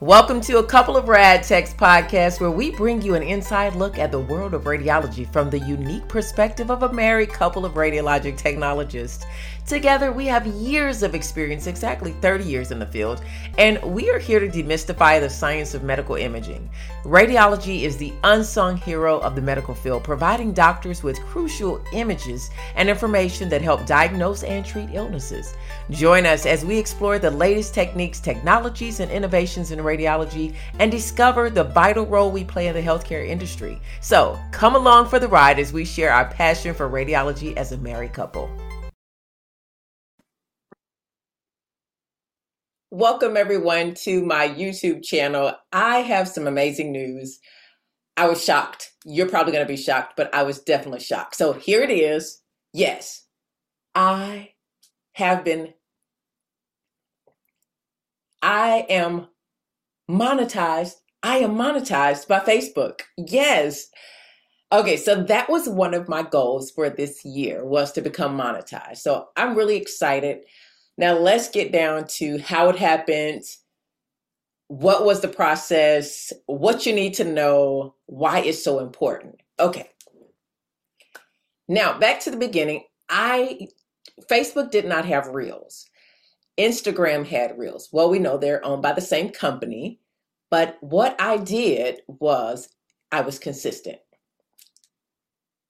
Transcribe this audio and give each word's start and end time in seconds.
Welcome 0.00 0.40
to 0.42 0.58
a 0.58 0.64
couple 0.64 0.96
of 0.96 1.08
Rad 1.08 1.42
Techs 1.42 1.74
podcast 1.74 2.40
where 2.40 2.52
we 2.52 2.70
bring 2.70 3.02
you 3.02 3.16
an 3.16 3.22
inside 3.24 3.74
look 3.74 3.98
at 3.98 4.12
the 4.12 4.20
world 4.20 4.54
of 4.54 4.62
radiology 4.62 5.28
from 5.32 5.50
the 5.50 5.58
unique 5.58 6.06
perspective 6.06 6.70
of 6.70 6.84
a 6.84 6.92
married 6.92 7.30
couple 7.30 7.64
of 7.64 7.74
radiologic 7.74 8.36
technologists. 8.36 9.26
Together, 9.66 10.12
we 10.12 10.24
have 10.26 10.46
years 10.46 11.02
of 11.02 11.16
experience, 11.16 11.66
exactly 11.66 12.12
30 12.22 12.44
years 12.44 12.70
in 12.70 12.78
the 12.78 12.86
field, 12.86 13.22
and 13.58 13.82
we 13.82 14.08
are 14.08 14.20
here 14.20 14.38
to 14.38 14.48
demystify 14.48 15.20
the 15.20 15.28
science 15.28 15.74
of 15.74 15.82
medical 15.82 16.14
imaging. 16.14 16.70
Radiology 17.02 17.82
is 17.82 17.96
the 17.96 18.14
unsung 18.22 18.76
hero 18.76 19.18
of 19.18 19.34
the 19.34 19.42
medical 19.42 19.74
field, 19.74 20.04
providing 20.04 20.52
doctors 20.52 21.02
with 21.02 21.20
crucial 21.22 21.84
images 21.92 22.50
and 22.76 22.88
information 22.88 23.48
that 23.48 23.62
help 23.62 23.84
diagnose 23.84 24.44
and 24.44 24.64
treat 24.64 24.90
illnesses. 24.92 25.54
Join 25.90 26.24
us 26.24 26.46
as 26.46 26.64
we 26.64 26.78
explore 26.78 27.18
the 27.18 27.30
latest 27.30 27.74
techniques, 27.74 28.20
technologies, 28.20 29.00
and 29.00 29.10
innovations 29.10 29.72
in 29.72 29.82
radiology 29.88 30.54
and 30.78 30.90
discover 30.90 31.50
the 31.50 31.64
vital 31.64 32.06
role 32.06 32.30
we 32.30 32.44
play 32.44 32.68
in 32.68 32.74
the 32.74 32.82
healthcare 32.82 33.26
industry. 33.26 33.80
So, 34.00 34.38
come 34.52 34.76
along 34.76 35.08
for 35.08 35.18
the 35.18 35.28
ride 35.28 35.58
as 35.58 35.72
we 35.72 35.84
share 35.84 36.12
our 36.12 36.28
passion 36.30 36.74
for 36.74 36.88
radiology 36.88 37.56
as 37.56 37.72
a 37.72 37.78
married 37.78 38.12
couple. 38.12 38.50
Welcome, 42.90 43.36
everyone, 43.36 43.92
to 44.04 44.24
my 44.24 44.48
YouTube 44.48 45.04
channel. 45.04 45.52
I 45.72 45.98
have 45.98 46.26
some 46.26 46.46
amazing 46.46 46.90
news. 46.90 47.38
I 48.16 48.26
was 48.28 48.42
shocked. 48.42 48.92
You're 49.04 49.28
probably 49.28 49.52
going 49.52 49.64
to 49.64 49.72
be 49.72 49.76
shocked, 49.76 50.14
but 50.16 50.34
I 50.34 50.42
was 50.42 50.60
definitely 50.60 51.00
shocked. 51.00 51.36
So 51.36 51.52
here 51.52 51.82
it 51.82 51.90
is. 51.90 52.40
Yes, 52.72 53.26
I 53.94 54.52
have 55.12 55.44
been, 55.44 55.74
I 58.40 58.86
am 58.88 59.28
monetized. 60.10 60.94
I 61.22 61.38
am 61.38 61.56
monetized 61.56 62.28
by 62.28 62.40
Facebook. 62.40 63.00
Yes. 63.16 63.88
Okay, 64.70 64.96
so 64.96 65.22
that 65.24 65.48
was 65.48 65.68
one 65.68 65.94
of 65.94 66.08
my 66.08 66.22
goals 66.22 66.70
for 66.70 66.90
this 66.90 67.24
year 67.24 67.64
was 67.64 67.92
to 67.92 68.02
become 68.02 68.36
monetized. 68.36 68.98
So 68.98 69.28
I'm 69.36 69.56
really 69.56 69.76
excited. 69.76 70.44
Now, 70.98 71.14
let's 71.14 71.48
get 71.48 71.72
down 71.72 72.06
to 72.16 72.38
how 72.38 72.68
it 72.68 72.76
happened. 72.76 73.44
What 74.66 75.04
was 75.04 75.20
the 75.20 75.28
process? 75.28 76.32
What 76.46 76.84
you 76.84 76.92
need 76.92 77.14
to 77.14 77.24
know, 77.24 77.94
why 78.06 78.40
it's 78.40 78.62
so 78.62 78.80
important. 78.80 79.40
Okay. 79.58 79.88
Now, 81.66 81.98
back 81.98 82.20
to 82.20 82.30
the 82.30 82.36
beginning. 82.36 82.84
I 83.08 83.68
Facebook 84.30 84.70
did 84.70 84.84
not 84.84 85.04
have 85.06 85.28
Reels. 85.28 85.87
Instagram 86.58 87.24
had 87.26 87.58
Reels. 87.58 87.88
Well, 87.92 88.10
we 88.10 88.18
know 88.18 88.36
they're 88.36 88.64
owned 88.64 88.82
by 88.82 88.92
the 88.92 89.00
same 89.00 89.30
company, 89.30 90.00
but 90.50 90.76
what 90.80 91.20
I 91.20 91.36
did 91.36 92.00
was 92.08 92.68
I 93.12 93.20
was 93.20 93.38
consistent. 93.38 93.98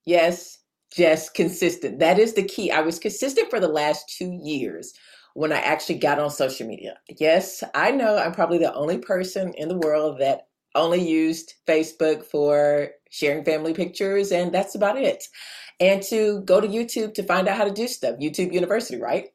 Yes, 0.05 0.59
just 0.95 1.35
consistent. 1.35 1.99
That 1.99 2.19
is 2.19 2.33
the 2.33 2.43
key. 2.43 2.71
I 2.71 2.81
was 2.81 2.99
consistent 2.99 3.51
for 3.51 3.61
the 3.61 3.69
last 3.69 4.15
two 4.17 4.33
years 4.43 4.95
when 5.35 5.53
I 5.53 5.59
actually 5.59 5.99
got 5.99 6.19
on 6.19 6.31
social 6.31 6.67
media. 6.67 6.99
Yes, 7.19 7.63
I 7.75 7.91
know 7.91 8.17
I'm 8.17 8.33
probably 8.33 8.59
the 8.59 8.75
only 8.75 8.99
person 8.99 9.53
in 9.55 9.69
the 9.69 9.79
world 9.79 10.19
that 10.21 10.49
only 10.75 11.07
used 11.07 11.55
Facebook 11.67 12.25
for 12.25 12.89
sharing 13.11 13.45
family 13.45 13.75
pictures, 13.75 14.33
and 14.33 14.53
that's 14.53 14.75
about 14.75 14.97
it. 14.97 15.25
And 15.81 16.03
to 16.05 16.41
go 16.43 16.61
to 16.61 16.67
YouTube 16.67 17.15
to 17.15 17.23
find 17.23 17.47
out 17.47 17.57
how 17.57 17.65
to 17.65 17.71
do 17.71 17.87
stuff, 17.87 18.17
YouTube 18.17 18.53
University, 18.53 19.01
right? 19.01 19.29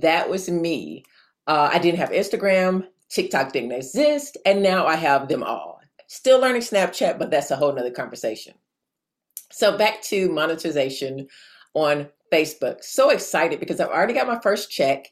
That 0.00 0.28
was 0.28 0.48
me. 0.48 1.04
Uh, 1.46 1.70
I 1.72 1.78
didn't 1.78 1.98
have 1.98 2.10
Instagram, 2.10 2.86
TikTok 3.10 3.52
didn't 3.52 3.72
exist, 3.72 4.36
and 4.46 4.62
now 4.62 4.86
I 4.86 4.96
have 4.96 5.28
them 5.28 5.42
all. 5.42 5.80
Still 6.08 6.40
learning 6.40 6.62
Snapchat, 6.62 7.18
but 7.18 7.30
that's 7.30 7.50
a 7.50 7.56
whole 7.56 7.72
nother 7.72 7.90
conversation. 7.90 8.54
So 9.50 9.78
back 9.78 10.02
to 10.04 10.28
monetization 10.30 11.28
on 11.74 12.08
Facebook. 12.32 12.82
So 12.82 13.10
excited 13.10 13.60
because 13.60 13.80
I've 13.80 13.88
already 13.88 14.14
got 14.14 14.26
my 14.26 14.40
first 14.40 14.70
check. 14.70 15.06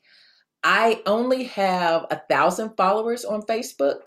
I 0.65 1.03
only 1.07 1.45
have 1.45 2.07
a 2.11 2.21
thousand 2.29 2.77
followers 2.77 3.25
on 3.25 3.43
Facebook. 3.43 4.01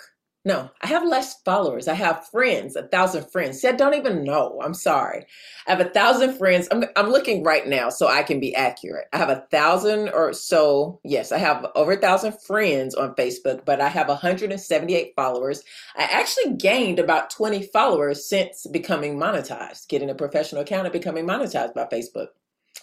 No, 0.45 0.69
I 0.81 0.87
have 0.87 1.03
less 1.07 1.41
followers. 1.41 1.87
I 1.87 1.95
have 1.95 2.27
friends, 2.29 2.75
a 2.75 2.83
thousand 2.87 3.31
friends. 3.31 3.61
See, 3.61 3.67
I 3.67 3.71
don't 3.71 3.95
even 3.95 4.23
know. 4.23 4.59
I'm 4.63 4.75
sorry. 4.75 5.25
I 5.67 5.71
have 5.71 5.81
a 5.81 5.89
thousand 5.89 6.37
friends. 6.37 6.67
I'm, 6.71 6.85
I'm 6.95 7.09
looking 7.09 7.43
right 7.43 7.67
now 7.67 7.89
so 7.89 8.07
I 8.07 8.21
can 8.21 8.39
be 8.39 8.55
accurate. 8.55 9.07
I 9.11 9.17
have 9.17 9.29
a 9.29 9.47
thousand 9.51 10.09
or 10.09 10.33
so. 10.33 10.99
Yes, 11.03 11.31
I 11.31 11.39
have 11.39 11.65
over 11.75 11.93
a 11.93 11.97
thousand 11.97 12.39
friends 12.41 12.93
on 12.95 13.15
Facebook, 13.15 13.65
but 13.65 13.81
I 13.81 13.89
have 13.89 14.07
178 14.07 15.13
followers. 15.15 15.63
I 15.97 16.03
actually 16.03 16.53
gained 16.57 16.99
about 16.99 17.31
20 17.31 17.63
followers 17.73 18.29
since 18.29 18.67
becoming 18.67 19.17
monetized, 19.17 19.89
getting 19.89 20.11
a 20.11 20.15
professional 20.15 20.61
account 20.61 20.85
and 20.85 20.93
becoming 20.93 21.25
monetized 21.27 21.73
by 21.73 21.85
Facebook. 21.85 22.27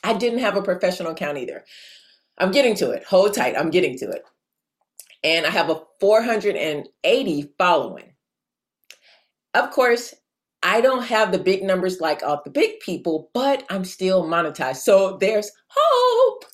I 0.05 0.15
didn't 0.15 0.41
have 0.41 0.57
a 0.57 0.63
professional 0.63 1.13
account 1.13 1.39
either. 1.39 1.65
I'm 2.39 2.51
getting 2.53 2.75
to 2.77 2.91
it. 2.91 3.05
Hold 3.05 3.35
tight. 3.35 3.57
I'm 3.57 3.71
getting 3.71 3.99
to 3.99 4.11
it. 4.11 4.25
And 5.25 5.47
I 5.47 5.51
have 5.51 5.71
a 5.71 5.83
480 6.01 7.55
following. 7.59 8.13
Of 9.55 9.71
course, 9.71 10.15
I 10.63 10.81
don't 10.81 11.05
have 11.05 11.33
the 11.33 11.39
big 11.39 11.63
numbers 11.63 12.01
like 12.01 12.23
all 12.23 12.41
the 12.45 12.51
big 12.51 12.81
people, 12.81 13.31
but 13.35 13.65
I'm 13.71 13.85
still 13.85 14.25
monetized. 14.25 14.77
So 14.77 15.17
there's 15.19 15.51
hope. 15.69 16.45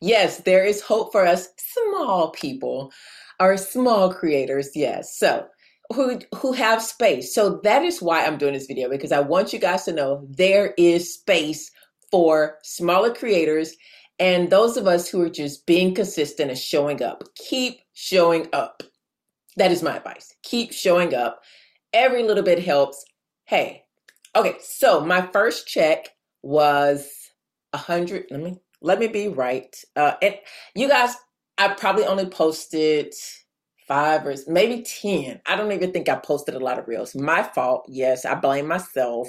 Yes, 0.00 0.38
there 0.38 0.64
is 0.64 0.82
hope 0.82 1.12
for 1.12 1.26
us 1.26 1.48
small 1.58 2.30
people 2.30 2.92
our 3.40 3.56
small 3.56 4.12
creators. 4.12 4.70
Yes. 4.74 5.16
So 5.18 5.46
who 5.92 6.18
who 6.34 6.52
have 6.52 6.82
space. 6.82 7.34
So 7.34 7.60
that 7.62 7.82
is 7.82 8.00
why 8.00 8.24
I'm 8.24 8.38
doing 8.38 8.54
this 8.54 8.66
video 8.66 8.88
because 8.88 9.12
I 9.12 9.20
want 9.20 9.52
you 9.52 9.58
guys 9.58 9.84
to 9.84 9.92
know 9.92 10.26
there 10.30 10.74
is 10.78 11.14
space 11.14 11.70
for 12.10 12.58
smaller 12.62 13.12
creators 13.12 13.74
and 14.24 14.48
those 14.48 14.78
of 14.78 14.86
us 14.86 15.06
who 15.06 15.20
are 15.20 15.28
just 15.28 15.66
being 15.66 15.94
consistent 15.94 16.48
and 16.48 16.58
showing 16.58 17.02
up. 17.02 17.24
Keep 17.34 17.80
showing 17.92 18.48
up. 18.54 18.82
That 19.58 19.70
is 19.70 19.82
my 19.82 19.98
advice. 19.98 20.34
Keep 20.42 20.72
showing 20.72 21.14
up. 21.14 21.42
Every 21.92 22.22
little 22.22 22.42
bit 22.42 22.64
helps. 22.64 23.04
Hey, 23.44 23.82
okay, 24.34 24.54
so 24.62 25.04
my 25.04 25.28
first 25.30 25.68
check 25.68 26.08
was 26.40 27.06
a 27.74 27.76
hundred. 27.76 28.24
Let 28.30 28.40
me 28.40 28.56
let 28.80 28.98
me 28.98 29.08
be 29.08 29.28
right. 29.28 29.76
Uh, 29.94 30.14
and 30.22 30.36
you 30.74 30.88
guys, 30.88 31.14
I 31.58 31.68
probably 31.74 32.06
only 32.06 32.24
posted 32.24 33.12
five 33.86 34.26
or 34.26 34.34
maybe 34.48 34.84
10. 34.84 35.42
I 35.44 35.54
don't 35.54 35.70
even 35.72 35.92
think 35.92 36.08
I 36.08 36.16
posted 36.16 36.54
a 36.54 36.64
lot 36.64 36.78
of 36.78 36.88
reels. 36.88 37.14
My 37.14 37.42
fault. 37.42 37.84
Yes, 37.90 38.24
I 38.24 38.36
blame 38.36 38.68
myself 38.68 39.28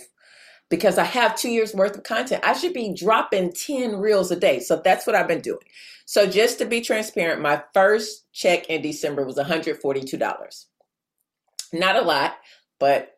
because 0.69 0.97
I 0.97 1.03
have 1.03 1.37
two 1.37 1.49
years 1.49 1.73
worth 1.73 1.95
of 1.95 2.03
content. 2.03 2.43
I 2.45 2.53
should 2.53 2.73
be 2.73 2.93
dropping 2.93 3.53
10 3.53 3.97
reels 3.97 4.31
a 4.31 4.35
day. 4.35 4.59
So 4.59 4.81
that's 4.83 5.05
what 5.05 5.15
I've 5.15 5.27
been 5.27 5.41
doing. 5.41 5.59
So 6.05 6.27
just 6.27 6.59
to 6.59 6.65
be 6.65 6.81
transparent, 6.81 7.41
my 7.41 7.63
first 7.73 8.31
check 8.31 8.67
in 8.67 8.81
December 8.81 9.25
was 9.25 9.37
$142. 9.37 10.65
Not 11.73 11.95
a 11.95 12.01
lot, 12.01 12.35
but 12.79 13.17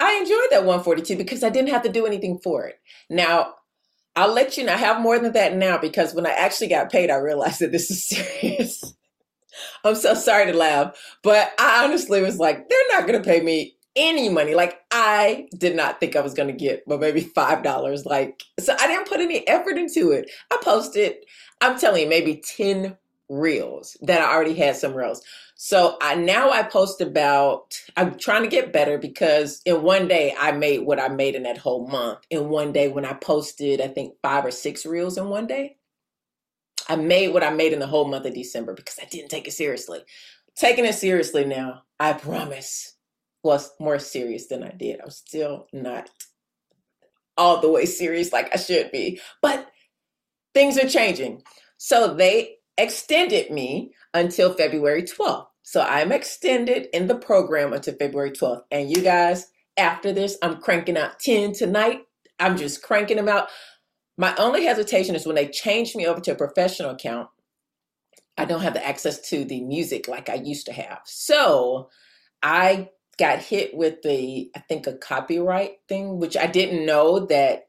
I 0.00 0.14
enjoyed 0.14 0.50
that 0.50 0.64
142 0.64 1.16
because 1.16 1.44
I 1.44 1.50
didn't 1.50 1.70
have 1.70 1.82
to 1.82 1.92
do 1.92 2.06
anything 2.06 2.38
for 2.38 2.66
it. 2.66 2.78
Now, 3.08 3.54
I'll 4.16 4.32
let 4.32 4.56
you 4.56 4.64
know 4.64 4.74
I 4.74 4.76
have 4.76 5.00
more 5.00 5.18
than 5.18 5.32
that 5.32 5.56
now 5.56 5.78
because 5.78 6.14
when 6.14 6.26
I 6.26 6.30
actually 6.30 6.68
got 6.68 6.92
paid, 6.92 7.10
I 7.10 7.16
realized 7.16 7.60
that 7.60 7.72
this 7.72 7.90
is 7.90 8.06
serious. 8.06 8.94
I'm 9.84 9.94
so 9.94 10.14
sorry 10.14 10.50
to 10.50 10.56
laugh, 10.56 10.96
but 11.22 11.52
I 11.58 11.84
honestly 11.84 12.20
was 12.20 12.38
like, 12.38 12.68
they're 12.68 12.78
not 12.90 13.06
going 13.06 13.20
to 13.20 13.28
pay 13.28 13.40
me 13.40 13.76
any 13.96 14.28
money. 14.28 14.54
Like 14.54 14.80
I 14.90 15.48
did 15.56 15.76
not 15.76 16.00
think 16.00 16.16
I 16.16 16.20
was 16.20 16.34
going 16.34 16.48
to 16.48 16.54
get, 16.54 16.84
but 16.86 17.00
maybe 17.00 17.20
five 17.20 17.62
dollars. 17.62 18.06
Like 18.06 18.42
so, 18.58 18.74
I 18.78 18.86
didn't 18.86 19.08
put 19.08 19.20
any 19.20 19.46
effort 19.48 19.78
into 19.78 20.12
it. 20.12 20.30
I 20.50 20.58
posted. 20.62 21.16
I'm 21.60 21.78
telling 21.78 22.02
you, 22.02 22.08
maybe 22.08 22.36
ten 22.36 22.96
reels 23.28 23.96
that 24.02 24.20
I 24.20 24.32
already 24.32 24.54
had 24.54 24.76
some 24.76 24.94
reels. 24.94 25.22
So 25.56 25.96
I 26.02 26.14
now 26.14 26.50
I 26.50 26.62
post 26.62 27.00
about. 27.00 27.80
I'm 27.96 28.18
trying 28.18 28.42
to 28.42 28.48
get 28.48 28.72
better 28.72 28.98
because 28.98 29.62
in 29.64 29.82
one 29.82 30.08
day 30.08 30.34
I 30.38 30.52
made 30.52 30.80
what 30.80 31.00
I 31.00 31.08
made 31.08 31.34
in 31.34 31.44
that 31.44 31.58
whole 31.58 31.86
month. 31.86 32.20
In 32.30 32.48
one 32.48 32.72
day 32.72 32.88
when 32.88 33.04
I 33.04 33.14
posted, 33.14 33.80
I 33.80 33.88
think 33.88 34.14
five 34.22 34.44
or 34.44 34.50
six 34.50 34.84
reels 34.84 35.18
in 35.18 35.28
one 35.28 35.46
day. 35.46 35.76
I 36.88 36.96
made 36.96 37.28
what 37.28 37.42
I 37.42 37.50
made 37.50 37.72
in 37.72 37.78
the 37.78 37.86
whole 37.86 38.06
month 38.08 38.26
of 38.26 38.34
December 38.34 38.74
because 38.74 38.98
I 39.00 39.06
didn't 39.06 39.30
take 39.30 39.48
it 39.48 39.52
seriously. 39.52 40.00
Taking 40.54 40.84
it 40.84 40.94
seriously 40.94 41.44
now, 41.44 41.84
I 41.98 42.12
promise 42.12 42.93
was 43.44 43.70
more 43.78 43.98
serious 43.98 44.46
than 44.46 44.62
I 44.64 44.70
did. 44.70 45.00
I'm 45.00 45.10
still 45.10 45.68
not 45.72 46.10
all 47.36 47.60
the 47.60 47.70
way 47.70 47.84
serious 47.84 48.32
like 48.32 48.52
I 48.52 48.58
should 48.58 48.90
be, 48.90 49.20
but 49.42 49.70
things 50.54 50.78
are 50.78 50.88
changing. 50.88 51.42
So 51.76 52.14
they 52.14 52.56
extended 52.78 53.50
me 53.50 53.92
until 54.12 54.54
February 54.54 55.02
12th. 55.02 55.46
So 55.62 55.80
I'm 55.80 56.12
extended 56.12 56.88
in 56.92 57.06
the 57.06 57.16
program 57.16 57.72
until 57.72 57.94
February 57.94 58.30
12th. 58.30 58.62
And 58.70 58.90
you 58.90 59.02
guys, 59.02 59.46
after 59.76 60.12
this, 60.12 60.36
I'm 60.42 60.58
cranking 60.60 60.96
out 60.96 61.18
10 61.18 61.52
tonight. 61.52 62.02
I'm 62.38 62.56
just 62.56 62.82
cranking 62.82 63.16
them 63.16 63.28
out. 63.28 63.48
My 64.16 64.34
only 64.36 64.64
hesitation 64.64 65.14
is 65.14 65.26
when 65.26 65.36
they 65.36 65.48
changed 65.48 65.96
me 65.96 66.06
over 66.06 66.20
to 66.20 66.32
a 66.32 66.36
professional 66.36 66.90
account. 66.90 67.28
I 68.36 68.44
don't 68.44 68.62
have 68.62 68.74
the 68.74 68.86
access 68.86 69.20
to 69.30 69.44
the 69.44 69.62
music 69.62 70.08
like 70.08 70.28
I 70.28 70.34
used 70.34 70.66
to 70.66 70.72
have. 70.72 71.00
So 71.04 71.88
I 72.42 72.90
got 73.18 73.40
hit 73.40 73.74
with 73.74 74.02
the, 74.02 74.50
I 74.56 74.60
think, 74.60 74.86
a 74.86 74.94
copyright 74.94 75.78
thing, 75.88 76.18
which 76.18 76.36
I 76.36 76.46
didn't 76.46 76.86
know 76.86 77.26
that 77.26 77.68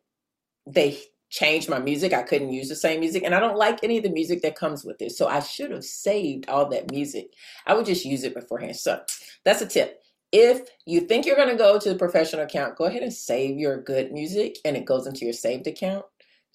they 0.68 1.00
changed 1.30 1.70
my 1.70 1.80
music. 1.80 2.14
I 2.14 2.24
couldn't 2.24 2.54
use 2.54 2.70
the 2.70 2.76
same 2.76 3.00
music. 3.00 3.24
And 3.24 3.36
I 3.36 3.40
don't 3.40 3.58
like 3.58 3.84
any 3.84 3.98
of 3.98 4.04
the 4.04 4.10
music 4.10 4.42
that 4.42 4.56
comes 4.56 4.84
with 4.86 5.02
it. 5.02 5.12
So 5.12 5.28
I 5.28 5.42
should 5.42 5.72
have 5.72 5.84
saved 5.84 6.48
all 6.48 6.70
that 6.70 6.92
music. 6.92 7.28
I 7.68 7.74
would 7.74 7.86
just 7.86 8.06
use 8.06 8.24
it 8.24 8.34
beforehand. 8.34 8.76
So 8.78 9.02
that's 9.44 9.62
a 9.62 9.68
tip. 9.68 10.02
If 10.32 10.62
you 10.86 11.02
think 11.02 11.26
you're 11.26 11.36
going 11.36 11.50
to 11.50 11.56
go 11.56 11.80
to 11.80 11.90
the 11.90 11.98
professional 12.00 12.44
account, 12.44 12.78
go 12.78 12.86
ahead 12.86 13.04
and 13.04 13.14
save 13.14 13.58
your 13.58 13.82
good 13.82 14.12
music 14.12 14.58
and 14.66 14.76
it 14.76 14.86
goes 14.86 15.08
into 15.08 15.26
your 15.26 15.34
saved 15.34 15.68
account, 15.68 16.06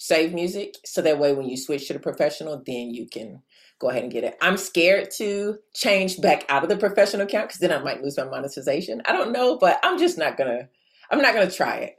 save 0.00 0.32
music. 0.32 0.76
So 0.87 1.02
that 1.02 1.19
way, 1.19 1.35
when 1.35 1.47
you 1.47 1.58
switch 1.58 1.87
to 1.88 1.93
the 1.93 2.00
professional, 2.00 2.62
then 2.67 2.94
you 2.94 3.06
can 3.06 3.43
go 3.79 3.91
ahead 3.91 4.02
and 4.02 4.11
get 4.11 4.25
it. 4.25 4.37
I'm 4.41 4.56
scared 4.56 5.11
to 5.19 5.58
change 5.75 6.20
back 6.23 6.47
out 6.49 6.62
of 6.62 6.70
the 6.70 6.76
professional 6.76 7.26
account 7.26 7.49
because 7.49 7.61
then 7.61 7.70
I 7.70 7.82
might 7.82 8.02
lose 8.02 8.17
my 8.17 8.25
monetization. 8.25 9.02
I 9.05 9.12
don't 9.12 9.31
know, 9.31 9.58
but 9.58 9.79
I'm 9.82 9.99
just 9.99 10.17
not 10.17 10.38
gonna. 10.38 10.69
I'm 11.11 11.20
not 11.20 11.35
gonna 11.35 11.50
try 11.50 11.76
it. 11.76 11.97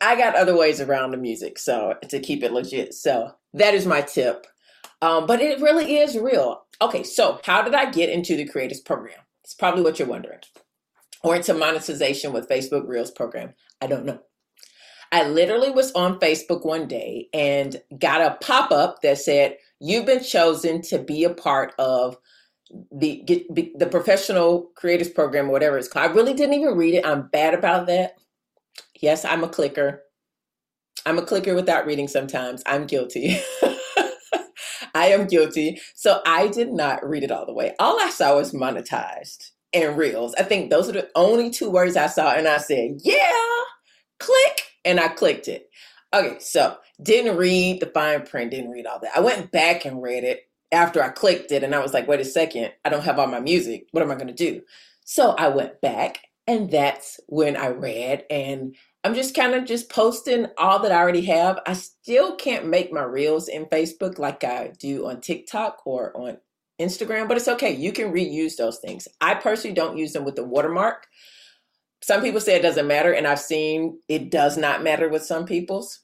I 0.00 0.16
got 0.16 0.36
other 0.36 0.56
ways 0.56 0.80
around 0.80 1.10
the 1.10 1.16
music, 1.16 1.58
so 1.58 1.94
to 2.08 2.20
keep 2.20 2.44
it 2.44 2.52
legit. 2.52 2.94
So 2.94 3.32
that 3.54 3.74
is 3.74 3.84
my 3.84 4.00
tip. 4.00 4.46
Um, 5.02 5.26
but 5.26 5.40
it 5.40 5.60
really 5.60 5.96
is 5.98 6.16
real. 6.16 6.62
Okay, 6.80 7.02
so 7.02 7.40
how 7.44 7.62
did 7.62 7.74
I 7.74 7.90
get 7.90 8.10
into 8.10 8.36
the 8.36 8.46
Creators 8.46 8.80
Program? 8.80 9.18
It's 9.42 9.54
probably 9.54 9.82
what 9.82 9.98
you're 9.98 10.08
wondering. 10.08 10.38
Or 11.24 11.34
into 11.34 11.52
monetization 11.52 12.32
with 12.32 12.48
Facebook 12.48 12.86
Reels 12.86 13.10
program. 13.10 13.54
I 13.80 13.88
don't 13.88 14.04
know. 14.04 14.20
I 15.12 15.28
literally 15.28 15.70
was 15.70 15.92
on 15.92 16.20
Facebook 16.20 16.64
one 16.64 16.88
day 16.88 17.28
and 17.34 17.80
got 17.98 18.20
a 18.20 18.36
pop 18.44 18.70
up 18.72 19.02
that 19.02 19.18
said, 19.18 19.56
You've 19.80 20.06
been 20.06 20.22
chosen 20.22 20.82
to 20.82 20.98
be 20.98 21.24
a 21.24 21.30
part 21.34 21.74
of 21.78 22.16
the 22.92 23.22
get, 23.26 23.52
be, 23.54 23.72
the 23.76 23.86
professional 23.86 24.70
creators 24.76 25.08
program 25.08 25.48
or 25.48 25.52
whatever 25.52 25.78
it's 25.78 25.88
called. 25.88 26.10
I 26.10 26.14
really 26.14 26.34
didn't 26.34 26.54
even 26.54 26.76
read 26.76 26.94
it. 26.94 27.06
I'm 27.06 27.28
bad 27.28 27.54
about 27.54 27.86
that. 27.86 28.16
Yes, 29.00 29.24
I'm 29.24 29.44
a 29.44 29.48
clicker. 29.48 30.02
I'm 31.06 31.18
a 31.18 31.22
clicker 31.22 31.54
without 31.54 31.86
reading 31.86 32.08
sometimes. 32.08 32.62
I'm 32.66 32.86
guilty. 32.86 33.38
I 34.94 35.08
am 35.08 35.26
guilty. 35.26 35.80
So 35.94 36.20
I 36.26 36.48
did 36.48 36.72
not 36.72 37.08
read 37.08 37.24
it 37.24 37.30
all 37.32 37.46
the 37.46 37.54
way. 37.54 37.74
All 37.78 38.00
I 38.00 38.10
saw 38.10 38.36
was 38.36 38.52
monetized 38.52 39.50
and 39.72 39.96
reels. 39.96 40.34
I 40.38 40.42
think 40.42 40.70
those 40.70 40.88
are 40.88 40.92
the 40.92 41.08
only 41.14 41.50
two 41.50 41.70
words 41.70 41.96
I 41.96 42.06
saw. 42.08 42.32
And 42.34 42.48
I 42.48 42.58
said, 42.58 43.00
yeah, 43.02 43.32
click. 44.20 44.69
And 44.84 45.00
I 45.00 45.08
clicked 45.08 45.48
it. 45.48 45.68
Okay, 46.12 46.38
so 46.40 46.76
didn't 47.00 47.36
read 47.36 47.80
the 47.80 47.86
fine 47.86 48.26
print, 48.26 48.50
didn't 48.50 48.70
read 48.70 48.86
all 48.86 48.98
that. 49.00 49.16
I 49.16 49.20
went 49.20 49.52
back 49.52 49.84
and 49.84 50.02
read 50.02 50.24
it 50.24 50.42
after 50.72 51.02
I 51.02 51.08
clicked 51.08 51.52
it 51.52 51.62
and 51.62 51.74
I 51.74 51.78
was 51.80 51.94
like, 51.94 52.08
wait 52.08 52.20
a 52.20 52.24
second, 52.24 52.72
I 52.84 52.88
don't 52.88 53.04
have 53.04 53.18
all 53.18 53.26
my 53.26 53.40
music. 53.40 53.86
What 53.92 54.02
am 54.02 54.10
I 54.10 54.14
going 54.14 54.26
to 54.28 54.32
do? 54.32 54.62
So 55.04 55.30
I 55.30 55.48
went 55.48 55.80
back 55.80 56.20
and 56.46 56.70
that's 56.70 57.20
when 57.28 57.56
I 57.56 57.68
read 57.68 58.24
and 58.30 58.74
I'm 59.02 59.14
just 59.14 59.34
kind 59.34 59.54
of 59.54 59.64
just 59.64 59.88
posting 59.88 60.46
all 60.58 60.80
that 60.80 60.92
I 60.92 60.96
already 60.96 61.24
have. 61.26 61.58
I 61.66 61.72
still 61.72 62.36
can't 62.36 62.66
make 62.66 62.92
my 62.92 63.02
reels 63.02 63.48
in 63.48 63.66
Facebook 63.66 64.18
like 64.18 64.44
I 64.44 64.72
do 64.78 65.08
on 65.08 65.20
TikTok 65.20 65.86
or 65.86 66.16
on 66.16 66.38
Instagram, 66.80 67.28
but 67.28 67.36
it's 67.36 67.48
okay. 67.48 67.72
You 67.72 67.92
can 67.92 68.12
reuse 68.12 68.56
those 68.56 68.78
things. 68.78 69.08
I 69.20 69.34
personally 69.34 69.74
don't 69.74 69.96
use 69.96 70.12
them 70.12 70.24
with 70.24 70.36
the 70.36 70.44
watermark. 70.44 71.06
Some 72.02 72.22
people 72.22 72.40
say 72.40 72.56
it 72.56 72.62
doesn't 72.62 72.86
matter, 72.86 73.12
and 73.12 73.26
I've 73.26 73.40
seen 73.40 73.98
it 74.08 74.30
does 74.30 74.56
not 74.56 74.82
matter 74.82 75.08
with 75.08 75.24
some 75.24 75.44
people's 75.44 76.00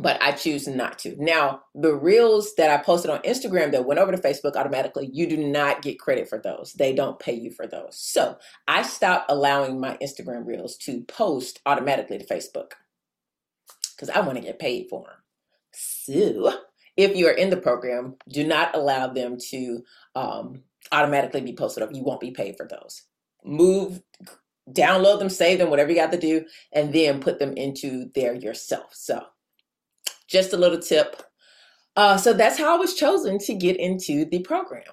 but 0.00 0.20
I 0.22 0.32
choose 0.32 0.66
not 0.66 0.98
to. 1.00 1.16
Now, 1.22 1.62
the 1.74 1.94
reels 1.94 2.54
that 2.56 2.70
I 2.70 2.82
posted 2.82 3.10
on 3.10 3.20
Instagram 3.22 3.72
that 3.72 3.84
went 3.84 4.00
over 4.00 4.12
to 4.12 4.18
Facebook 4.18 4.56
automatically, 4.56 5.10
you 5.12 5.26
do 5.26 5.36
not 5.36 5.82
get 5.82 5.98
credit 5.98 6.28
for 6.28 6.38
those. 6.38 6.72
They 6.74 6.94
don't 6.94 7.18
pay 7.18 7.34
you 7.34 7.50
for 7.50 7.66
those. 7.66 7.98
So 7.98 8.36
I 8.66 8.82
stopped 8.82 9.30
allowing 9.30 9.80
my 9.80 9.96
Instagram 10.02 10.46
reels 10.46 10.76
to 10.78 11.02
post 11.02 11.60
automatically 11.66 12.18
to 12.18 12.24
Facebook 12.24 12.72
because 13.94 14.10
I 14.10 14.20
want 14.20 14.38
to 14.38 14.44
get 14.44 14.58
paid 14.58 14.88
for 14.88 15.04
them. 15.04 15.16
So 15.72 16.52
if 16.96 17.16
you 17.16 17.26
are 17.26 17.32
in 17.32 17.50
the 17.50 17.56
program, 17.56 18.16
do 18.28 18.46
not 18.46 18.74
allow 18.74 19.08
them 19.08 19.36
to 19.50 19.82
um, 20.14 20.62
automatically 20.92 21.40
be 21.40 21.54
posted 21.54 21.82
up. 21.82 21.92
You 21.92 22.02
won't 22.02 22.20
be 22.20 22.30
paid 22.30 22.56
for 22.56 22.66
those. 22.66 23.02
Move, 23.44 24.00
download 24.72 25.18
them, 25.18 25.28
save 25.28 25.58
them, 25.58 25.70
whatever 25.70 25.90
you 25.90 25.96
got 25.96 26.12
to 26.12 26.18
do, 26.18 26.44
and 26.72 26.92
then 26.92 27.20
put 27.20 27.38
them 27.38 27.52
into 27.56 28.10
there 28.14 28.34
yourself. 28.34 28.94
So 28.94 29.22
just 30.26 30.52
a 30.52 30.56
little 30.56 30.78
tip. 30.78 31.22
Uh, 31.96 32.16
so 32.16 32.32
that's 32.32 32.58
how 32.58 32.74
I 32.74 32.78
was 32.78 32.94
chosen 32.94 33.38
to 33.38 33.54
get 33.54 33.76
into 33.76 34.24
the 34.24 34.40
program. 34.40 34.84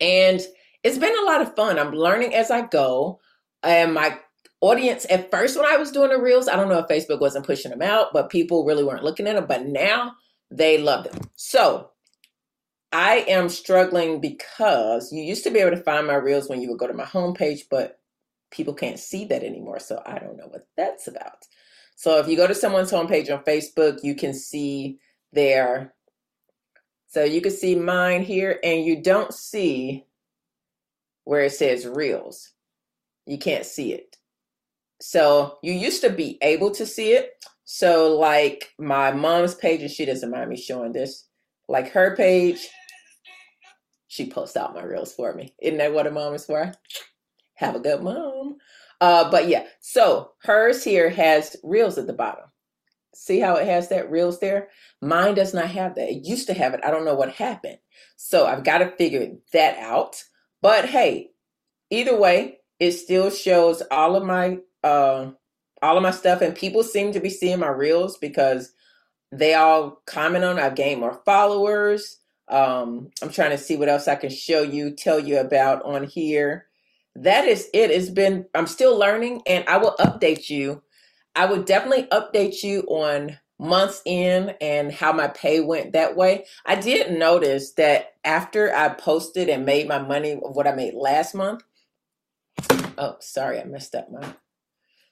And 0.00 0.40
it's 0.82 0.98
been 0.98 1.18
a 1.18 1.26
lot 1.26 1.42
of 1.42 1.54
fun. 1.54 1.78
I'm 1.78 1.92
learning 1.92 2.34
as 2.34 2.50
I 2.50 2.62
go. 2.62 3.20
And 3.62 3.92
my 3.92 4.18
audience, 4.62 5.04
at 5.10 5.30
first, 5.30 5.58
when 5.58 5.66
I 5.66 5.76
was 5.76 5.90
doing 5.90 6.10
the 6.10 6.18
reels, 6.18 6.48
I 6.48 6.56
don't 6.56 6.70
know 6.70 6.78
if 6.78 6.86
Facebook 6.86 7.20
wasn't 7.20 7.44
pushing 7.44 7.70
them 7.70 7.82
out, 7.82 8.12
but 8.12 8.30
people 8.30 8.64
really 8.64 8.84
weren't 8.84 9.04
looking 9.04 9.26
at 9.26 9.34
them. 9.34 9.46
But 9.46 9.66
now 9.66 10.12
they 10.50 10.78
love 10.78 11.04
them. 11.04 11.30
So 11.36 11.90
I 12.92 13.24
am 13.28 13.48
struggling 13.48 14.20
because 14.20 15.12
you 15.12 15.22
used 15.22 15.44
to 15.44 15.50
be 15.50 15.60
able 15.60 15.76
to 15.76 15.82
find 15.82 16.06
my 16.06 16.14
reels 16.14 16.48
when 16.48 16.60
you 16.60 16.68
would 16.70 16.78
go 16.78 16.86
to 16.86 16.94
my 16.94 17.04
homepage, 17.04 17.64
but 17.70 17.99
people 18.50 18.74
can't 18.74 18.98
see 18.98 19.24
that 19.26 19.42
anymore. 19.42 19.78
So 19.78 20.02
I 20.04 20.18
don't 20.18 20.36
know 20.36 20.48
what 20.48 20.66
that's 20.76 21.06
about. 21.06 21.46
So 21.96 22.18
if 22.18 22.28
you 22.28 22.36
go 22.36 22.46
to 22.46 22.54
someone's 22.54 22.90
homepage 22.90 23.30
on 23.30 23.44
Facebook, 23.44 23.98
you 24.02 24.14
can 24.14 24.32
see 24.32 24.98
their, 25.32 25.94
so 27.08 27.24
you 27.24 27.40
can 27.40 27.52
see 27.52 27.74
mine 27.74 28.22
here 28.22 28.58
and 28.64 28.84
you 28.84 29.02
don't 29.02 29.34
see 29.34 30.06
where 31.24 31.42
it 31.42 31.52
says 31.52 31.86
reels. 31.86 32.52
You 33.26 33.38
can't 33.38 33.66
see 33.66 33.92
it. 33.92 34.16
So 35.00 35.58
you 35.62 35.72
used 35.72 36.02
to 36.02 36.10
be 36.10 36.38
able 36.42 36.70
to 36.72 36.86
see 36.86 37.12
it. 37.12 37.32
So 37.64 38.16
like 38.16 38.72
my 38.78 39.12
mom's 39.12 39.54
page, 39.54 39.82
and 39.82 39.90
she 39.90 40.04
doesn't 40.04 40.30
mind 40.30 40.50
me 40.50 40.56
showing 40.56 40.92
this, 40.92 41.28
like 41.68 41.92
her 41.92 42.16
page, 42.16 42.68
she 44.08 44.28
posts 44.28 44.56
out 44.56 44.74
my 44.74 44.82
reels 44.82 45.14
for 45.14 45.32
me. 45.34 45.54
Isn't 45.60 45.78
that 45.78 45.92
what 45.92 46.06
a 46.06 46.10
mom 46.10 46.34
is 46.34 46.46
for? 46.46 46.72
Have 47.60 47.76
a 47.76 47.80
good 47.80 48.02
mom. 48.02 48.56
Uh, 49.02 49.30
but 49.30 49.46
yeah, 49.46 49.64
so 49.80 50.32
hers 50.42 50.82
here 50.82 51.10
has 51.10 51.56
reels 51.62 51.98
at 51.98 52.06
the 52.06 52.14
bottom. 52.14 52.46
See 53.14 53.38
how 53.38 53.56
it 53.56 53.66
has 53.66 53.88
that 53.90 54.10
reels 54.10 54.40
there? 54.40 54.68
Mine 55.02 55.34
does 55.34 55.52
not 55.52 55.68
have 55.68 55.94
that. 55.94 56.08
It 56.08 56.26
used 56.26 56.46
to 56.46 56.54
have 56.54 56.72
it. 56.72 56.80
I 56.82 56.90
don't 56.90 57.04
know 57.04 57.14
what 57.14 57.32
happened. 57.34 57.76
So 58.16 58.46
I've 58.46 58.64
got 58.64 58.78
to 58.78 58.96
figure 58.96 59.32
that 59.52 59.76
out. 59.76 60.22
But 60.62 60.86
hey, 60.86 61.32
either 61.90 62.18
way, 62.18 62.60
it 62.78 62.92
still 62.92 63.28
shows 63.28 63.82
all 63.90 64.16
of 64.16 64.24
my 64.24 64.58
uh, 64.82 65.32
all 65.82 65.96
of 65.98 66.02
my 66.02 66.12
stuff, 66.12 66.40
and 66.40 66.54
people 66.54 66.82
seem 66.82 67.12
to 67.12 67.20
be 67.20 67.30
seeing 67.30 67.58
my 67.58 67.68
reels 67.68 68.16
because 68.16 68.72
they 69.32 69.52
all 69.52 70.00
comment 70.06 70.44
on. 70.44 70.58
I've 70.58 70.74
gained 70.74 71.00
more 71.00 71.20
followers. 71.26 72.20
Um, 72.48 73.10
I'm 73.22 73.30
trying 73.30 73.50
to 73.50 73.58
see 73.58 73.76
what 73.76 73.90
else 73.90 74.08
I 74.08 74.14
can 74.14 74.30
show 74.30 74.62
you, 74.62 74.92
tell 74.92 75.20
you 75.20 75.38
about 75.38 75.82
on 75.84 76.04
here 76.04 76.69
that 77.16 77.46
is 77.46 77.68
it. 77.74 77.90
It's 77.90 78.10
been, 78.10 78.46
I'm 78.54 78.66
still 78.66 78.98
learning 78.98 79.42
and 79.46 79.64
I 79.68 79.78
will 79.78 79.96
update 80.00 80.50
you. 80.50 80.82
I 81.36 81.46
would 81.46 81.64
definitely 81.64 82.04
update 82.04 82.62
you 82.62 82.82
on 82.82 83.38
months 83.58 84.02
in 84.06 84.54
and 84.60 84.90
how 84.92 85.12
my 85.12 85.28
pay 85.28 85.60
went 85.60 85.92
that 85.92 86.16
way. 86.16 86.46
I 86.64 86.76
did 86.76 87.18
notice 87.18 87.72
that 87.72 88.14
after 88.24 88.74
I 88.74 88.88
posted 88.88 89.48
and 89.48 89.66
made 89.66 89.86
my 89.86 89.98
money 89.98 90.32
of 90.32 90.56
what 90.56 90.66
I 90.66 90.72
made 90.72 90.94
last 90.94 91.34
month. 91.34 91.62
Oh, 92.98 93.16
sorry, 93.20 93.60
I 93.60 93.64
messed 93.64 93.94
up 93.94 94.10
my. 94.10 94.34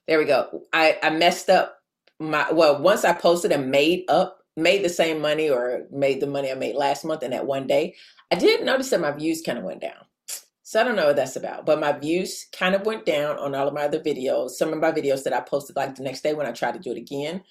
There 0.07 0.19
we 0.19 0.25
go. 0.25 0.63
I, 0.73 0.99
I 1.03 1.11
messed 1.11 1.51
up 1.51 1.79
my 2.19 2.51
well, 2.53 2.83
once 2.83 3.05
I 3.05 3.13
posted 3.13 3.53
and 3.53 3.71
made 3.71 4.05
up, 4.09 4.41
made 4.57 4.85
the 4.85 4.89
same 4.89 5.21
money 5.21 5.51
or 5.51 5.87
made 5.93 6.21
the 6.21 6.27
money 6.27 6.51
I 6.51 6.55
made 6.55 6.75
last 6.75 7.05
month 7.05 7.23
in 7.23 7.31
that 7.31 7.47
one 7.47 7.67
day, 7.67 7.95
I 8.31 8.37
did 8.37 8.65
notice 8.65 8.91
that 8.91 9.01
my 9.01 9.13
views 9.13 9.43
kind 9.43 9.59
of 9.59 9.65
went 9.65 9.81
down. 9.81 10.08
So 10.69 10.79
I 10.79 10.85
don't 10.85 10.97
know 10.97 11.07
what 11.07 11.17
that's 11.17 11.37
about, 11.37 11.65
but 11.65 11.81
my 11.81 11.93
views 11.93 12.47
kind 12.53 12.75
of 12.75 12.85
went 12.85 13.07
down 13.07 13.39
on 13.39 13.55
all 13.55 13.69
of 13.69 13.73
my 13.73 13.85
other 13.85 14.01
videos. 14.01 14.51
Some 14.51 14.71
of 14.71 14.79
my 14.79 14.93
videos 14.93 15.23
that 15.23 15.33
I 15.33 15.41
posted 15.41 15.75
like 15.77 15.95
the 15.95 16.03
next 16.03 16.21
day 16.21 16.35
when 16.35 16.45
I 16.45 16.53
tried 16.53 16.75
to 16.75 16.79
do 16.79 16.93
it 16.93 16.99
again. 16.99 17.43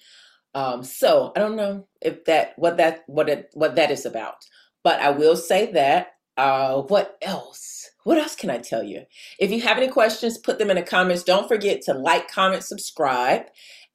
Um, 0.54 0.84
so 0.84 1.32
I 1.34 1.40
don't 1.40 1.56
know 1.56 1.88
if 2.00 2.26
that 2.26 2.52
what 2.58 2.76
that 2.76 3.02
what 3.08 3.28
it 3.28 3.50
what 3.54 3.74
that 3.74 3.90
is 3.90 4.06
about, 4.06 4.36
but 4.84 5.00
I 5.00 5.10
will 5.10 5.34
say 5.34 5.72
that. 5.72 6.12
Uh, 6.36 6.82
what 6.82 7.18
else? 7.20 7.90
What 8.04 8.18
else 8.18 8.36
can 8.36 8.50
I 8.50 8.58
tell 8.58 8.84
you? 8.84 9.02
If 9.40 9.50
you 9.50 9.62
have 9.62 9.78
any 9.78 9.88
questions, 9.88 10.38
put 10.38 10.60
them 10.60 10.70
in 10.70 10.76
the 10.76 10.82
comments. 10.82 11.24
Don't 11.24 11.48
forget 11.48 11.82
to 11.86 11.94
like, 11.94 12.30
comment, 12.30 12.62
subscribe, 12.62 13.46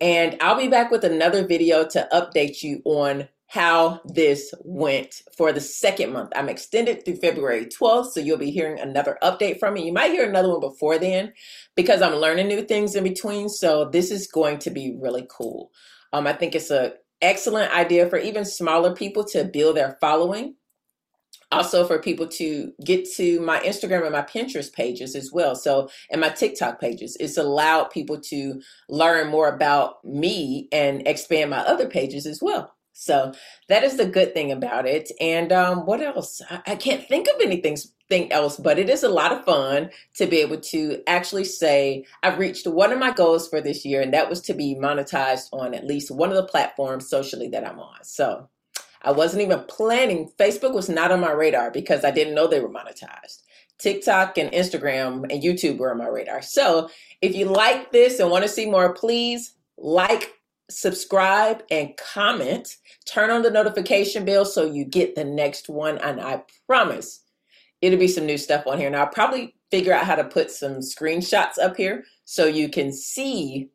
and 0.02 0.36
I'll 0.42 0.58
be 0.58 0.68
back 0.68 0.92
with 0.92 1.06
another 1.06 1.48
video 1.48 1.88
to 1.88 2.10
update 2.12 2.62
you 2.62 2.82
on 2.84 3.30
how 3.54 4.02
this 4.06 4.52
went 4.64 5.22
for 5.38 5.54
the 5.54 5.62
second 5.62 6.12
month. 6.12 6.32
I'm 6.36 6.50
extended 6.50 7.06
through 7.06 7.18
February 7.18 7.68
12th, 7.68 8.14
so 8.14 8.20
you'll 8.20 8.40
be 8.40 8.50
hearing 8.50 8.80
another 8.80 9.16
update 9.22 9.60
from 9.60 9.76
me. 9.76 9.86
You 9.86 9.94
might 9.94 10.10
hear 10.10 10.28
another 10.28 10.50
one 10.50 10.60
before 10.60 10.98
then 10.98 11.34
because 11.76 12.02
I'm 12.02 12.16
learning 12.16 12.48
new 12.48 12.64
things 12.64 12.96
in 12.96 13.04
between. 13.04 13.50
So 13.50 13.92
this 13.92 14.10
is 14.10 14.26
going 14.26 14.58
to 14.58 14.72
be 14.72 14.98
really 15.00 15.28
cool. 15.30 15.70
Um, 16.14 16.26
I 16.26 16.34
think 16.34 16.56
it's 16.56 16.72
an 16.72 16.94
excellent 17.22 17.72
idea 17.76 18.10
for 18.10 18.18
even 18.18 18.44
smaller 18.44 18.96
people 18.96 19.24
to 19.26 19.44
build 19.46 19.78
their 19.78 20.00
following. 20.02 20.56
also 21.52 21.86
for 21.86 22.00
people 22.00 22.26
to 22.26 22.74
get 22.84 23.08
to 23.18 23.40
my 23.42 23.60
Instagram 23.60 24.02
and 24.02 24.14
my 24.14 24.24
Pinterest 24.24 24.74
pages 24.74 25.16
as 25.16 25.32
well. 25.32 25.56
So, 25.56 25.90
and 26.10 26.20
my 26.20 26.30
TikTok 26.30 26.82
pages. 26.82 27.16
It's 27.20 27.38
allowed 27.38 27.92
people 27.92 28.20
to 28.32 28.60
learn 28.90 29.30
more 29.30 29.48
about 29.48 30.04
me 30.04 30.70
and 30.72 31.08
expand 31.08 31.52
my 31.52 31.60
other 31.60 31.88
pages 31.88 32.26
as 32.26 32.40
well. 32.42 32.74
So 32.94 33.34
that 33.70 33.84
is 33.84 33.98
the 33.98 34.06
good 34.06 34.34
thing 34.34 34.52
about 34.52 34.86
it. 34.86 35.12
And 35.20 35.52
um, 35.52 35.80
what 35.86 36.02
else? 36.02 36.42
I, 36.50 36.62
I 36.68 36.76
can't 36.76 37.08
think 37.08 37.28
of 37.28 37.42
anything 37.42 37.78
thing 38.10 38.32
else, 38.32 38.58
but 38.58 38.78
it 38.78 38.90
is 38.90 39.04
a 39.04 39.10
lot 39.10 39.32
of 39.32 39.46
fun 39.46 39.90
to 40.16 40.28
be 40.28 40.38
able 40.38 40.60
to 40.60 41.02
actually 41.08 41.46
say 41.46 42.06
I've 42.22 42.38
reached 42.38 42.68
one 42.68 42.92
of 42.92 43.00
my 43.00 43.12
goals 43.12 43.48
for 43.48 43.62
this 43.62 43.84
year, 43.86 44.02
and 44.02 44.14
that 44.14 44.30
was 44.30 44.42
to 44.42 44.54
be 44.54 44.76
monetized 44.76 45.50
on 45.52 45.74
at 45.74 45.88
least 45.88 46.12
one 46.12 46.30
of 46.30 46.36
the 46.36 46.46
platforms 46.46 47.10
socially 47.10 47.48
that 47.50 47.68
I'm 47.68 47.80
on. 47.80 48.04
So 48.04 48.50
I 49.02 49.12
wasn't 49.12 49.44
even 49.44 49.64
planning. 49.68 50.32
Facebook 50.38 50.74
was 50.74 50.90
not 50.90 51.12
on 51.12 51.20
my 51.20 51.32
radar 51.32 51.72
because 51.72 52.06
I 52.06 52.12
didn't 52.12 52.36
know 52.36 52.48
they 52.48 52.62
were 52.62 52.70
monetized. 52.70 53.42
TikTok 53.80 54.38
and 54.38 54.52
Instagram 54.52 55.24
and 55.32 55.44
YouTube 55.44 55.78
were 55.78 55.92
on 55.92 55.98
my 55.98 56.08
radar. 56.08 56.42
So 56.42 56.90
if 57.22 57.36
you 57.36 57.46
like 57.46 57.92
this 57.92 58.20
and 58.20 58.30
want 58.30 58.44
to 58.44 58.50
see 58.50 58.66
more, 58.66 58.94
please 58.94 59.56
like, 59.78 60.32
subscribe, 60.70 61.64
and 61.70 61.96
comment. 61.98 62.78
Turn 63.06 63.30
on 63.30 63.42
the 63.42 63.52
notification 63.52 64.26
bell 64.26 64.46
so 64.46 64.66
you 64.66 64.86
get 64.86 65.16
the 65.16 65.24
next 65.24 65.70
one. 65.70 65.98
And 66.00 66.22
I 66.22 66.44
promise 66.68 67.22
it'll 67.82 68.00
be 68.00 68.08
some 68.08 68.26
new 68.26 68.38
stuff 68.38 68.66
on 68.68 68.78
here. 68.78 68.90
Now, 68.90 69.02
I'll 69.02 69.08
probably 69.08 69.56
figure 69.72 69.94
out 69.94 70.06
how 70.06 70.16
to 70.16 70.24
put 70.24 70.52
some 70.52 70.76
screenshots 70.76 71.60
up 71.62 71.76
here 71.76 72.04
so 72.26 72.46
you 72.46 72.70
can 72.70 72.94
see 72.94 73.70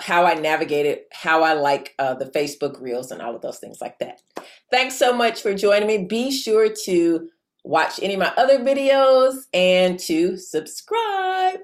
how 0.00 0.24
I 0.24 0.34
navigated, 0.34 1.00
how 1.12 1.42
I 1.42 1.54
like 1.54 1.94
uh, 1.98 2.14
the 2.14 2.26
Facebook 2.26 2.80
Reels 2.80 3.10
and 3.10 3.20
all 3.20 3.34
of 3.34 3.42
those 3.42 3.58
things 3.58 3.80
like 3.80 3.98
that. 3.98 4.22
Thanks 4.70 4.96
so 4.96 5.12
much 5.12 5.42
for 5.42 5.54
joining 5.54 5.88
me. 5.88 6.06
Be 6.06 6.30
sure 6.30 6.68
to 6.84 7.28
watch 7.64 8.00
any 8.02 8.14
of 8.14 8.20
my 8.20 8.32
other 8.36 8.60
videos 8.60 9.34
and 9.52 9.98
to 10.00 10.36
subscribe. 10.36 11.60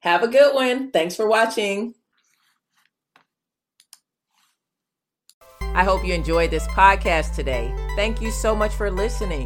Have 0.00 0.22
a 0.22 0.28
good 0.28 0.54
one. 0.54 0.90
Thanks 0.92 1.16
for 1.16 1.28
watching. 1.28 1.94
I 5.76 5.84
hope 5.84 6.06
you 6.06 6.14
enjoyed 6.14 6.50
this 6.50 6.66
podcast 6.68 7.34
today. 7.34 7.70
Thank 7.96 8.22
you 8.22 8.30
so 8.30 8.56
much 8.56 8.72
for 8.72 8.90
listening. 8.90 9.44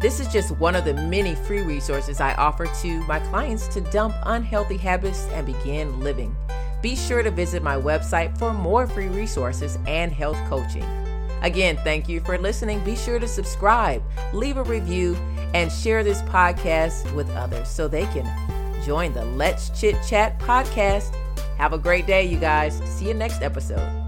This 0.00 0.18
is 0.18 0.26
just 0.28 0.52
one 0.52 0.74
of 0.74 0.86
the 0.86 0.94
many 0.94 1.34
free 1.34 1.60
resources 1.60 2.18
I 2.18 2.32
offer 2.36 2.64
to 2.64 3.00
my 3.02 3.20
clients 3.20 3.68
to 3.74 3.82
dump 3.82 4.14
unhealthy 4.22 4.78
habits 4.78 5.28
and 5.32 5.46
begin 5.46 6.00
living. 6.00 6.34
Be 6.80 6.96
sure 6.96 7.22
to 7.22 7.30
visit 7.30 7.62
my 7.62 7.76
website 7.76 8.38
for 8.38 8.54
more 8.54 8.86
free 8.86 9.08
resources 9.08 9.76
and 9.86 10.10
health 10.10 10.38
coaching. 10.48 10.86
Again, 11.42 11.78
thank 11.84 12.08
you 12.08 12.20
for 12.20 12.38
listening. 12.38 12.82
Be 12.82 12.96
sure 12.96 13.18
to 13.18 13.28
subscribe, 13.28 14.02
leave 14.32 14.56
a 14.56 14.64
review, 14.64 15.14
and 15.52 15.70
share 15.70 16.02
this 16.02 16.22
podcast 16.22 17.12
with 17.14 17.28
others 17.32 17.68
so 17.68 17.86
they 17.86 18.06
can 18.06 18.24
join 18.82 19.12
the 19.12 19.26
Let's 19.26 19.78
Chit 19.78 19.96
Chat 20.08 20.38
podcast. 20.38 21.14
Have 21.58 21.74
a 21.74 21.78
great 21.78 22.06
day, 22.06 22.24
you 22.24 22.38
guys. 22.38 22.80
See 22.86 23.08
you 23.08 23.14
next 23.14 23.42
episode. 23.42 23.99